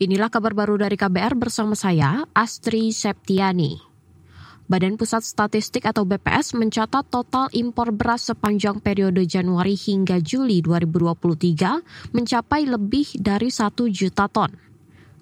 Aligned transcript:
Inilah 0.00 0.32
kabar 0.32 0.56
baru 0.56 0.80
dari 0.80 0.96
KBR 0.96 1.36
bersama 1.36 1.76
saya, 1.76 2.24
Astri 2.32 2.88
Septiani. 2.88 3.76
Badan 4.64 4.96
Pusat 4.96 5.20
Statistik 5.28 5.84
atau 5.84 6.08
BPS 6.08 6.56
mencatat 6.56 7.04
total 7.12 7.52
impor 7.52 7.92
beras 7.92 8.32
sepanjang 8.32 8.80
periode 8.80 9.28
Januari 9.28 9.76
hingga 9.76 10.16
Juli 10.24 10.64
2023 10.64 12.16
mencapai 12.16 12.64
lebih 12.64 13.12
dari 13.20 13.52
1 13.52 13.76
juta 13.92 14.24
ton. 14.32 14.69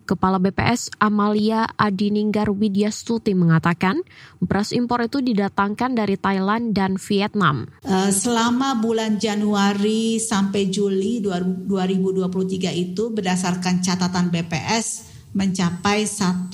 Kepala 0.08 0.40
BPS 0.40 0.88
Amalia 0.96 1.68
Adininggar 1.76 2.48
Widyastuti 2.48 3.36
mengatakan 3.36 4.00
beras 4.40 4.72
impor 4.72 5.04
itu 5.04 5.20
didatangkan 5.20 5.92
dari 5.92 6.16
Thailand 6.16 6.72
dan 6.72 6.96
Vietnam. 6.96 7.68
Uh, 7.84 8.08
selama 8.08 8.80
bulan 8.80 9.20
Januari 9.20 10.16
sampai 10.16 10.72
Juli 10.72 11.20
2023 11.20 12.72
itu 12.72 13.12
berdasarkan 13.12 13.84
catatan 13.84 14.32
BPS 14.32 15.12
mencapai 15.36 16.08
1,1 16.08 16.48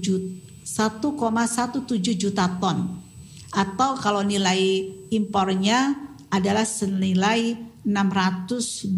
juta 0.00 0.46
1,17 0.66 2.16
juta 2.16 2.58
ton 2.58 2.98
atau 3.54 3.94
kalau 4.02 4.26
nilai 4.26 4.88
impornya 5.14 5.94
adalah 6.26 6.66
senilai 6.66 7.54
627,2 7.86 8.90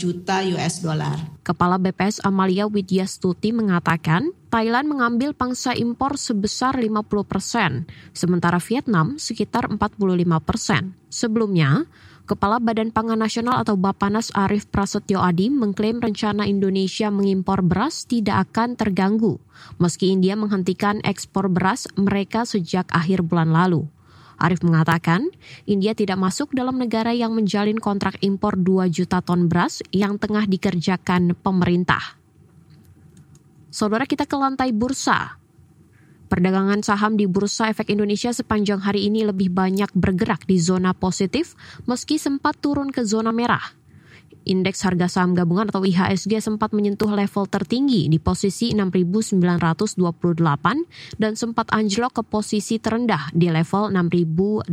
juta 0.00 0.36
US 0.56 0.80
dollar. 0.80 1.20
Kepala 1.44 1.76
BPS 1.76 2.24
Amalia 2.24 2.64
Widyastuti 2.64 3.52
mengatakan 3.52 4.32
Thailand 4.48 4.88
mengambil 4.88 5.36
pangsa 5.36 5.76
impor 5.76 6.16
sebesar 6.16 6.80
50 6.80 7.04
persen, 7.28 7.84
sementara 8.16 8.56
Vietnam 8.64 9.20
sekitar 9.20 9.68
45 9.68 10.40
persen. 10.40 10.96
Sebelumnya, 11.12 11.84
Kepala 12.26 12.58
Badan 12.58 12.90
Pangan 12.90 13.22
Nasional 13.22 13.62
atau 13.62 13.78
Bapanas 13.78 14.34
Arif 14.34 14.66
Prasetyo 14.66 15.22
Adi 15.22 15.46
mengklaim 15.46 16.02
rencana 16.02 16.42
Indonesia 16.42 17.06
mengimpor 17.06 17.62
beras 17.62 18.02
tidak 18.02 18.50
akan 18.50 18.74
terganggu, 18.74 19.38
meski 19.78 20.10
India 20.10 20.34
menghentikan 20.34 20.98
ekspor 21.06 21.46
beras 21.46 21.86
mereka 21.94 22.42
sejak 22.42 22.90
akhir 22.90 23.22
bulan 23.22 23.54
lalu. 23.54 23.86
Arif 24.36 24.60
mengatakan, 24.60 25.32
India 25.64 25.96
tidak 25.96 26.20
masuk 26.20 26.52
dalam 26.52 26.76
negara 26.76 27.16
yang 27.16 27.32
menjalin 27.32 27.80
kontrak 27.80 28.20
impor 28.20 28.56
2 28.60 28.88
juta 28.92 29.24
ton 29.24 29.48
beras 29.48 29.80
yang 29.92 30.20
tengah 30.20 30.44
dikerjakan 30.44 31.32
pemerintah. 31.40 32.20
Saudara 33.72 34.04
kita 34.08 34.24
ke 34.28 34.36
lantai 34.36 34.72
bursa. 34.72 35.36
Perdagangan 36.26 36.82
saham 36.82 37.14
di 37.14 37.30
Bursa 37.30 37.70
Efek 37.70 37.94
Indonesia 37.94 38.34
sepanjang 38.34 38.82
hari 38.82 39.06
ini 39.06 39.22
lebih 39.22 39.46
banyak 39.46 39.94
bergerak 39.94 40.42
di 40.42 40.58
zona 40.58 40.90
positif 40.90 41.54
meski 41.86 42.18
sempat 42.18 42.58
turun 42.58 42.90
ke 42.90 43.06
zona 43.06 43.30
merah. 43.30 43.62
Indeks 44.46 44.86
harga 44.86 45.10
saham 45.10 45.34
gabungan 45.34 45.66
atau 45.74 45.82
IHSG 45.82 46.38
sempat 46.38 46.70
menyentuh 46.70 47.10
level 47.10 47.50
tertinggi 47.50 48.06
di 48.06 48.22
posisi 48.22 48.70
6.928 48.70 49.42
dan 51.18 51.34
sempat 51.34 51.66
anjlok 51.74 52.22
ke 52.22 52.22
posisi 52.22 52.78
terendah 52.78 53.34
di 53.34 53.50
level 53.50 53.90
6.898. 53.90 54.70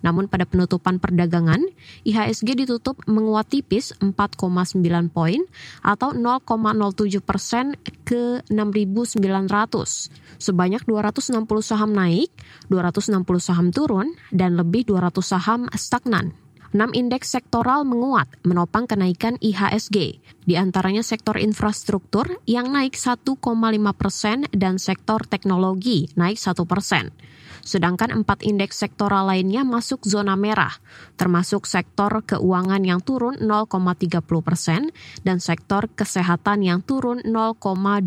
Namun 0.00 0.28
pada 0.28 0.48
penutupan 0.48 0.96
perdagangan, 1.00 1.60
IHSG 2.04 2.64
ditutup 2.64 3.00
menguat 3.04 3.52
tipis 3.52 3.92
4,9 4.00 4.80
poin 5.08 5.40
atau 5.84 6.12
0,07 6.16 7.20
persen 7.20 7.76
ke 8.04 8.40
6.900. 8.48 9.16
Sebanyak 10.40 10.82
260 10.84 11.40
saham 11.60 11.92
naik, 11.92 12.32
260 12.72 13.40
saham 13.40 13.68
turun, 13.72 14.12
dan 14.32 14.56
lebih 14.56 14.88
200 14.88 15.20
saham 15.20 15.68
stagnan. 15.76 16.32
6 16.70 16.94
indeks 16.94 17.34
sektoral 17.34 17.82
menguat 17.82 18.30
menopang 18.46 18.86
kenaikan 18.86 19.34
IHSG, 19.42 20.22
di 20.46 20.54
antaranya 20.54 21.02
sektor 21.02 21.34
infrastruktur 21.34 22.38
yang 22.46 22.70
naik 22.70 22.94
1,5 22.94 23.26
persen 23.98 24.46
dan 24.54 24.78
sektor 24.78 25.26
teknologi 25.26 26.06
naik 26.14 26.38
1 26.38 26.62
persen. 26.70 27.10
Sedangkan 27.66 28.22
empat 28.22 28.46
indeks 28.46 28.78
sektoral 28.80 29.26
lainnya 29.28 29.66
masuk 29.66 30.06
zona 30.06 30.38
merah, 30.38 30.72
termasuk 31.18 31.66
sektor 31.66 32.22
keuangan 32.22 32.86
yang 32.86 33.02
turun 33.02 33.36
0,30 33.42 34.22
persen 34.40 34.94
dan 35.26 35.42
sektor 35.42 35.90
kesehatan 35.90 36.62
yang 36.62 36.80
turun 36.86 37.18
0,25 37.26 38.06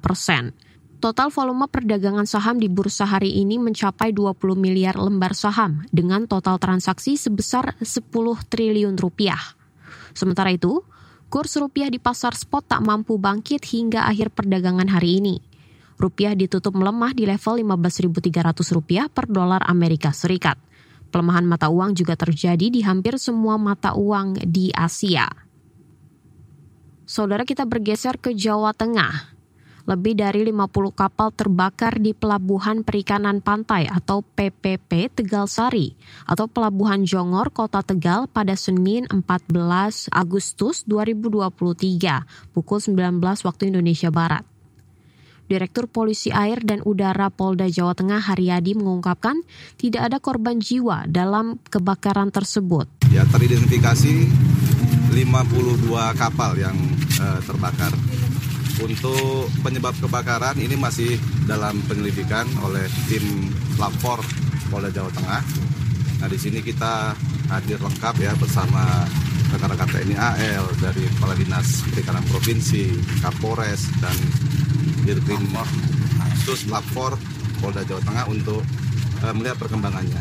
persen. 0.00 0.56
Total 1.04 1.28
volume 1.28 1.68
perdagangan 1.68 2.24
saham 2.24 2.56
di 2.56 2.64
bursa 2.72 3.04
hari 3.04 3.36
ini 3.36 3.60
mencapai 3.60 4.16
20 4.16 4.40
miliar 4.56 4.96
lembar 4.96 5.36
saham 5.36 5.84
dengan 5.92 6.24
total 6.24 6.56
transaksi 6.56 7.20
sebesar 7.20 7.76
10 7.76 8.08
triliun 8.48 8.96
rupiah. 8.96 9.36
Sementara 10.16 10.48
itu, 10.56 10.80
kurs 11.28 11.60
rupiah 11.60 11.92
di 11.92 12.00
pasar 12.00 12.32
spot 12.32 12.72
tak 12.72 12.80
mampu 12.80 13.20
bangkit 13.20 13.68
hingga 13.68 14.08
akhir 14.08 14.32
perdagangan 14.32 14.88
hari 14.88 15.20
ini. 15.20 15.44
Rupiah 16.00 16.32
ditutup 16.32 16.72
melemah 16.72 17.12
di 17.12 17.28
level 17.28 17.60
15.300 17.60 18.64
rupiah 18.72 19.04
per 19.12 19.28
dolar 19.28 19.60
Amerika 19.68 20.08
Serikat. 20.08 20.56
Pelemahan 21.12 21.44
mata 21.44 21.68
uang 21.68 21.92
juga 21.92 22.16
terjadi 22.16 22.72
di 22.72 22.80
hampir 22.80 23.20
semua 23.20 23.60
mata 23.60 23.92
uang 23.92 24.40
di 24.48 24.72
Asia. 24.72 25.28
Saudara 27.04 27.44
kita 27.44 27.68
bergeser 27.68 28.16
ke 28.16 28.32
Jawa 28.32 28.72
Tengah 28.72 29.33
lebih 29.84 30.16
dari 30.16 30.48
50 30.48 30.96
kapal 30.96 31.28
terbakar 31.32 32.00
di 32.00 32.16
Pelabuhan 32.16 32.80
Perikanan 32.84 33.44
Pantai 33.44 33.84
atau 33.84 34.24
PPP 34.24 35.12
Tegal 35.12 35.44
Sari 35.44 35.92
atau 36.24 36.48
Pelabuhan 36.48 37.04
Jongor, 37.04 37.52
Kota 37.52 37.84
Tegal 37.84 38.24
pada 38.28 38.56
Senin 38.56 39.04
14 39.12 40.08
Agustus 40.08 40.88
2023 40.88 42.56
pukul 42.56 42.78
19 42.80 43.20
waktu 43.20 43.62
Indonesia 43.68 44.08
Barat. 44.08 44.44
Direktur 45.44 45.92
Polisi 45.92 46.32
Air 46.32 46.64
dan 46.64 46.80
Udara 46.88 47.28
Polda 47.28 47.68
Jawa 47.68 47.92
Tengah 47.92 48.16
Haryadi 48.16 48.72
mengungkapkan 48.80 49.44
tidak 49.76 50.08
ada 50.08 50.16
korban 50.16 50.56
jiwa 50.56 51.04
dalam 51.04 51.60
kebakaran 51.68 52.32
tersebut. 52.32 52.88
Ya 53.12 53.28
teridentifikasi 53.28 54.24
52 55.12 55.92
kapal 56.16 56.56
yang 56.56 56.72
uh, 57.20 57.38
terbakar 57.44 57.92
untuk 58.82 59.46
penyebab 59.62 59.94
kebakaran 60.02 60.58
ini 60.58 60.74
masih 60.74 61.14
dalam 61.46 61.78
penyelidikan 61.86 62.48
oleh 62.64 62.86
tim 63.06 63.52
lapor 63.78 64.18
Polda 64.72 64.90
Jawa 64.90 65.10
Tengah. 65.14 65.42
Nah 66.22 66.28
di 66.30 66.38
sini 66.40 66.58
kita 66.64 67.14
hadir 67.52 67.78
lengkap 67.78 68.14
ya 68.18 68.32
bersama 68.34 69.06
rekan-rekan 69.54 69.86
TNI 69.86 70.16
AL 70.18 70.66
dari 70.82 71.06
Kepala 71.14 71.38
Dinas 71.38 71.86
Perikanan 71.94 72.24
Provinsi, 72.26 72.90
Kapolres 73.22 73.86
dan 74.02 74.16
Dirkrim 75.06 75.46
Sus 76.42 76.66
Lapor 76.66 77.14
Polda 77.62 77.86
Jawa 77.86 78.02
Tengah 78.02 78.24
untuk 78.26 78.66
uh, 79.22 79.34
melihat 79.36 79.56
perkembangannya. 79.62 80.18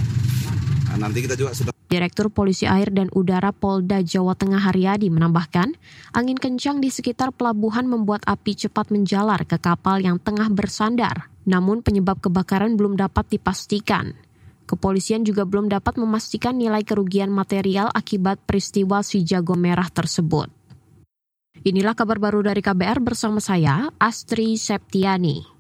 Nah, 0.93 1.09
nanti 1.09 1.25
kita 1.25 1.33
juga 1.33 1.57
sudah 1.57 1.72
Direktur 1.93 2.33
Polisi 2.33 2.65
Air 2.65 2.89
dan 2.89 3.13
Udara 3.13 3.53
Polda 3.53 4.01
Jawa 4.01 4.33
Tengah 4.33 4.65
Haryadi 4.65 5.13
menambahkan, 5.13 5.77
angin 6.17 6.41
kencang 6.41 6.81
di 6.81 6.89
sekitar 6.89 7.29
pelabuhan 7.29 7.85
membuat 7.85 8.25
api 8.25 8.57
cepat 8.57 8.89
menjalar 8.89 9.45
ke 9.45 9.61
kapal 9.61 10.01
yang 10.01 10.17
tengah 10.17 10.49
bersandar. 10.49 11.29
Namun 11.45 11.85
penyebab 11.85 12.17
kebakaran 12.17 12.73
belum 12.81 12.97
dapat 12.97 13.37
dipastikan. 13.37 14.17
Kepolisian 14.65 15.21
juga 15.21 15.45
belum 15.45 15.69
dapat 15.69 16.01
memastikan 16.01 16.57
nilai 16.57 16.81
kerugian 16.81 17.29
material 17.29 17.93
akibat 17.93 18.41
peristiwa 18.41 19.05
si 19.05 19.21
jago 19.21 19.53
merah 19.53 19.85
tersebut. 19.85 20.49
Inilah 21.61 21.93
kabar 21.93 22.17
baru 22.17 22.41
dari 22.41 22.65
KBR 22.65 23.05
bersama 23.05 23.37
saya, 23.37 23.93
Astri 24.01 24.57
Septiani. 24.57 25.52